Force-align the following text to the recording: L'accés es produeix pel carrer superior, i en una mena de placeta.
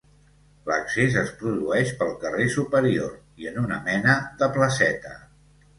L'accés 0.69 1.17
es 1.23 1.29
produeix 1.41 1.93
pel 2.01 2.15
carrer 2.25 2.49
superior, 2.57 3.15
i 3.45 3.53
en 3.53 3.65
una 3.67 3.79
mena 3.91 4.19
de 4.43 4.51
placeta. 4.59 5.19